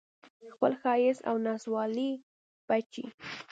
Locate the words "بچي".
2.67-3.03